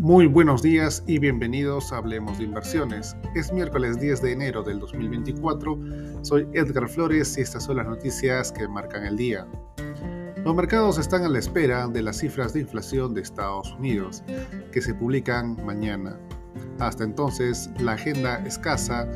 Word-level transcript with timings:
Muy 0.00 0.26
buenos 0.26 0.62
días 0.62 1.04
y 1.06 1.18
bienvenidos 1.18 1.92
a 1.92 1.98
Hablemos 1.98 2.38
de 2.38 2.44
Inversiones. 2.44 3.14
Es 3.34 3.52
miércoles 3.52 4.00
10 4.00 4.22
de 4.22 4.32
enero 4.32 4.62
del 4.62 4.78
2024. 4.78 5.78
Soy 6.22 6.48
Edgar 6.54 6.88
Flores 6.88 7.36
y 7.36 7.42
estas 7.42 7.64
son 7.64 7.76
las 7.76 7.86
noticias 7.86 8.50
que 8.50 8.66
marcan 8.66 9.04
el 9.04 9.18
día. 9.18 9.46
Los 10.42 10.54
mercados 10.54 10.96
están 10.96 11.24
a 11.24 11.28
la 11.28 11.38
espera 11.38 11.86
de 11.86 12.00
las 12.00 12.16
cifras 12.16 12.54
de 12.54 12.60
inflación 12.60 13.12
de 13.12 13.20
Estados 13.20 13.74
Unidos, 13.74 14.24
que 14.72 14.80
se 14.80 14.94
publican 14.94 15.62
mañana. 15.66 16.18
Hasta 16.78 17.04
entonces, 17.04 17.70
la 17.78 17.92
agenda 17.92 18.42
escasa 18.46 19.06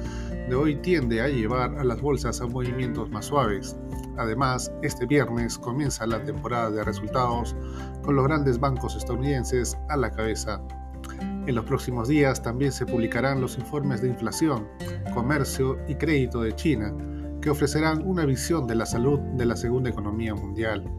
de 0.49 0.55
hoy 0.55 0.77
tiende 0.77 1.23
a 1.23 1.29
llevar 1.29 1.79
a 1.79 1.85
las 1.85 2.01
bolsas 2.01 2.41
a 2.41 2.47
movimientos 2.47 3.11
más 3.11 3.27
suaves. 3.27 3.77
Además, 4.19 4.71
este 4.83 5.07
viernes 5.07 5.59
comienza 5.59 6.07
la 6.07 6.23
temporada 6.23 6.71
de 6.71 6.85
resultados 6.85 7.57
con 8.03 8.17
los 8.17 8.25
grandes 8.27 8.61
bancos 8.61 8.97
estadounidenses 8.97 9.77
a 9.89 9.97
la 9.97 10.11
cabeza. 10.11 10.61
En 11.47 11.55
los 11.55 11.65
próximos 11.65 12.09
días 12.09 12.43
también 12.43 12.73
se 12.73 12.87
publicarán 12.87 13.41
los 13.41 13.59
informes 13.59 14.03
de 14.03 14.09
inflación, 14.09 14.67
comercio 15.13 15.79
y 15.89 15.95
crédito 15.95 16.43
de 16.43 16.55
China, 16.55 16.95
que 17.41 17.51
ofrecerán 17.51 18.03
una 18.07 18.25
visión 18.25 18.67
de 18.67 18.75
la 18.75 18.87
salud 18.87 19.19
de 19.37 19.45
la 19.45 19.57
segunda 19.57 19.91
economía 19.91 20.35
mundial. 20.35 20.91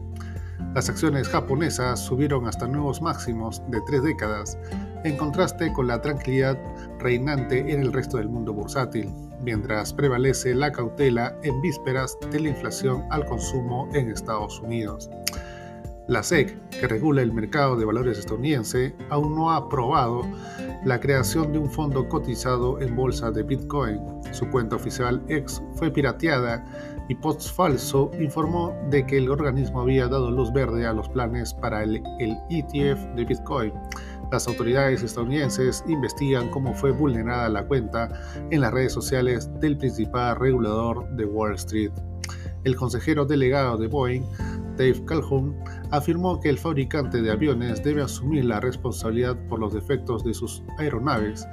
Las 0.74 0.88
acciones 0.88 1.28
japonesas 1.28 1.98
subieron 1.98 2.46
hasta 2.46 2.68
nuevos 2.68 3.02
máximos 3.02 3.62
de 3.70 3.80
tres 3.86 4.02
décadas, 4.02 4.58
en 5.06 5.16
contraste 5.16 5.72
con 5.72 5.86
la 5.86 6.00
tranquilidad 6.00 6.58
reinante 6.98 7.72
en 7.72 7.80
el 7.80 7.92
resto 7.92 8.16
del 8.16 8.28
mundo 8.28 8.52
bursátil, 8.52 9.12
mientras 9.40 9.92
prevalece 9.92 10.54
la 10.54 10.72
cautela 10.72 11.38
en 11.42 11.60
vísperas 11.60 12.18
de 12.32 12.40
la 12.40 12.48
inflación 12.48 13.04
al 13.10 13.24
consumo 13.24 13.88
en 13.94 14.10
Estados 14.10 14.60
Unidos. 14.60 15.08
La 16.08 16.22
SEC, 16.22 16.56
que 16.70 16.86
regula 16.86 17.22
el 17.22 17.32
mercado 17.32 17.76
de 17.76 17.84
valores 17.84 18.18
estadounidense, 18.18 18.94
aún 19.10 19.34
no 19.34 19.50
ha 19.50 19.56
aprobado 19.56 20.22
la 20.84 21.00
creación 21.00 21.52
de 21.52 21.58
un 21.58 21.68
fondo 21.68 22.08
cotizado 22.08 22.80
en 22.80 22.94
bolsa 22.94 23.32
de 23.32 23.42
Bitcoin. 23.42 24.00
Su 24.30 24.48
cuenta 24.50 24.76
oficial 24.76 25.20
X 25.28 25.60
fue 25.74 25.90
pirateada 25.90 26.64
y 27.08 27.14
Post 27.16 27.50
Falso 27.54 28.10
informó 28.20 28.72
de 28.88 29.04
que 29.04 29.18
el 29.18 29.30
organismo 29.30 29.80
había 29.80 30.06
dado 30.06 30.30
luz 30.30 30.52
verde 30.52 30.86
a 30.86 30.92
los 30.92 31.08
planes 31.08 31.54
para 31.54 31.82
el, 31.82 32.02
el 32.20 32.36
ETF 32.50 33.14
de 33.16 33.24
Bitcoin. 33.24 33.72
Las 34.32 34.48
autoridades 34.48 35.02
estadounidenses 35.02 35.84
investigan 35.86 36.50
cómo 36.50 36.74
fue 36.74 36.90
vulnerada 36.90 37.48
la 37.48 37.64
cuenta 37.64 38.08
en 38.50 38.60
las 38.60 38.72
redes 38.72 38.92
sociales 38.92 39.48
del 39.60 39.78
principal 39.78 40.36
regulador 40.36 41.08
de 41.10 41.24
Wall 41.24 41.54
Street. 41.54 41.92
El 42.64 42.74
consejero 42.74 43.24
delegado 43.24 43.76
de 43.76 43.86
Boeing, 43.86 44.24
Dave 44.76 45.04
Calhoun, 45.06 45.56
afirmó 45.90 46.40
que 46.40 46.48
el 46.48 46.58
fabricante 46.58 47.22
de 47.22 47.30
aviones 47.30 47.82
debe 47.82 48.02
asumir 48.02 48.44
la 48.44 48.60
responsabilidad 48.60 49.36
por 49.48 49.58
los 49.58 49.72
defectos 49.72 50.24
de 50.24 50.34
sus 50.34 50.62
aeronaves, 50.78 51.46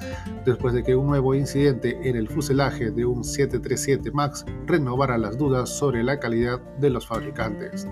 después 0.46 0.74
de 0.74 0.84
que 0.84 0.96
un 0.96 1.08
nuevo 1.08 1.34
incidente 1.36 1.98
en 2.08 2.16
el 2.16 2.28
fuselaje 2.28 2.92
de 2.92 3.06
un 3.06 3.24
737 3.24 4.12
MAX 4.12 4.46
renovara 4.66 5.18
las 5.18 5.38
dudas 5.38 5.70
sobre 5.70 6.04
la 6.04 6.20
calidad 6.20 6.62
de 6.78 6.90
los 6.90 7.08
fabricantes. 7.08 7.88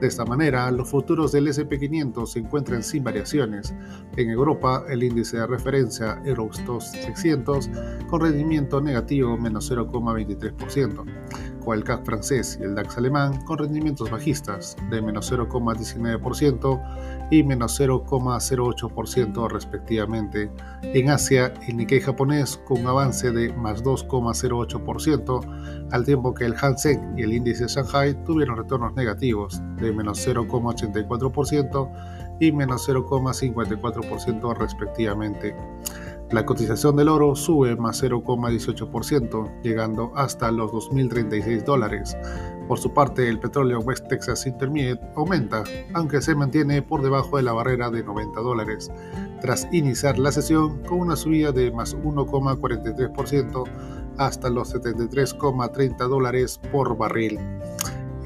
De 0.00 0.06
esta 0.06 0.26
manera, 0.26 0.70
los 0.70 0.90
futuros 0.90 1.32
del 1.32 1.48
SP500 1.48 2.26
se 2.26 2.40
encuentran 2.40 2.82
sin 2.82 3.02
variaciones. 3.02 3.74
En 4.16 4.28
Europa, 4.28 4.84
el 4.90 5.02
índice 5.02 5.38
de 5.38 5.46
referencia 5.46 6.20
Eurostoxx 6.24 6.92
600 6.92 7.70
con 8.08 8.20
rendimiento 8.20 8.80
negativo 8.80 9.38
menos 9.38 9.70
0,23% 9.70 11.04
el 11.74 11.84
CAC 11.84 12.04
francés 12.04 12.58
y 12.60 12.64
el 12.64 12.74
DAX 12.74 12.98
alemán 12.98 13.42
con 13.44 13.58
rendimientos 13.58 14.10
bajistas 14.10 14.76
de 14.90 15.02
menos 15.02 15.32
0,19% 15.32 17.28
y 17.30 17.42
menos 17.42 17.80
0,08% 17.80 19.50
respectivamente. 19.50 20.50
En 20.82 21.10
Asia, 21.10 21.52
el 21.66 21.76
Nikkei 21.76 22.00
japonés 22.00 22.58
con 22.66 22.80
un 22.80 22.86
avance 22.86 23.30
de 23.30 23.52
más 23.52 23.82
2,08%, 23.82 25.88
al 25.90 26.04
tiempo 26.04 26.34
que 26.34 26.44
el 26.44 26.54
Hansen 26.60 27.18
y 27.18 27.22
el 27.22 27.32
índice 27.32 27.66
Shanghai 27.66 28.14
tuvieron 28.24 28.56
retornos 28.56 28.94
negativos 28.94 29.60
de 29.76 29.92
menos 29.92 30.26
0,84% 30.26 32.36
y 32.40 32.52
menos 32.52 32.88
0,54% 32.88 34.56
respectivamente. 34.56 35.56
La 36.32 36.44
cotización 36.44 36.96
del 36.96 37.08
oro 37.08 37.36
sube 37.36 37.76
más 37.76 38.02
0,18%, 38.02 39.62
llegando 39.62 40.10
hasta 40.16 40.50
los 40.50 40.72
2.036 40.72 41.62
dólares. 41.62 42.16
Por 42.66 42.80
su 42.80 42.92
parte, 42.92 43.28
el 43.28 43.38
petróleo 43.38 43.78
West 43.78 44.08
Texas 44.08 44.44
Intermediate 44.44 45.06
aumenta, 45.14 45.62
aunque 45.94 46.20
se 46.20 46.34
mantiene 46.34 46.82
por 46.82 47.02
debajo 47.02 47.36
de 47.36 47.44
la 47.44 47.52
barrera 47.52 47.90
de 47.90 48.02
90 48.02 48.40
dólares, 48.40 48.90
tras 49.40 49.68
iniciar 49.72 50.18
la 50.18 50.32
sesión 50.32 50.82
con 50.82 50.98
una 50.98 51.14
subida 51.14 51.52
de 51.52 51.70
más 51.70 51.96
1,43% 51.96 53.64
hasta 54.18 54.50
los 54.50 54.74
73,30 54.74 56.08
dólares 56.08 56.60
por 56.72 56.96
barril 56.96 57.38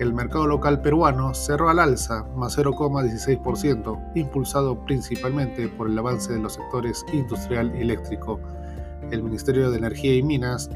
el 0.00 0.14
mercado 0.14 0.46
local 0.46 0.80
peruano 0.80 1.34
cerró 1.34 1.68
al 1.68 1.78
alza, 1.78 2.24
más 2.34 2.56
0,16%, 2.56 4.12
impulsado 4.14 4.82
principalmente 4.86 5.68
por 5.68 5.90
el 5.90 5.98
avance 5.98 6.32
de 6.32 6.38
los 6.38 6.54
sectores 6.54 7.04
industrial 7.12 7.70
y 7.76 7.82
eléctrico. 7.82 8.40
El 9.10 9.22
Ministerio 9.22 9.70
de 9.70 9.76
Energía 9.76 10.14
y 10.14 10.22
Minas 10.22 10.70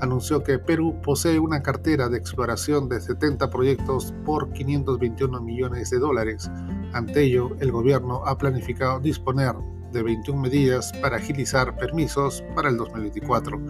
anunció 0.00 0.42
que 0.42 0.58
Perú 0.58 0.96
posee 1.02 1.38
una 1.38 1.62
cartera 1.62 2.08
de 2.08 2.16
exploración 2.16 2.88
de 2.88 3.02
70 3.02 3.50
proyectos 3.50 4.14
por 4.24 4.50
521 4.52 5.40
millones 5.42 5.90
de 5.90 5.98
dólares. 5.98 6.50
Ante 6.94 7.24
ello, 7.24 7.50
el 7.60 7.70
gobierno 7.72 8.22
ha 8.24 8.38
planificado 8.38 9.00
disponer 9.00 9.54
de 9.92 10.02
21 10.02 10.40
medidas 10.40 10.92
para 11.02 11.18
agilizar 11.18 11.76
permisos 11.76 12.42
para 12.54 12.70
el 12.70 12.78
2024. 12.78 13.60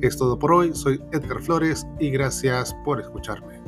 Es 0.00 0.16
todo 0.16 0.38
por 0.38 0.52
hoy, 0.52 0.74
soy 0.74 0.98
Edgar 1.12 1.42
Flores 1.42 1.86
y 2.00 2.10
gracias 2.10 2.74
por 2.84 3.00
escucharme. 3.00 3.65